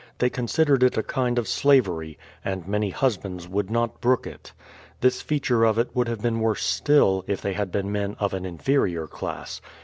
they 0.17 0.31
considered 0.31 0.81
it 0.81 0.97
a 0.97 1.03
kind 1.03 1.37
of 1.37 1.47
slavery, 1.47 2.17
and 2.43 2.67
many 2.67 2.89
husbands 2.89 3.47
would 3.47 3.69
not 3.69 4.01
brook 4.01 4.25
it. 4.25 4.51
This 5.01 5.21
feature 5.21 5.63
of 5.63 5.77
it 5.77 5.95
would 5.95 6.07
have 6.07 6.23
been 6.23 6.39
worse 6.39 6.63
still, 6.63 7.23
if 7.27 7.39
they 7.39 7.53
had 7.53 7.71
been 7.71 7.91
men 7.91 8.15
of 8.19 8.33
an 8.33 8.43
inferior 8.43 9.05
class. 9.05 9.61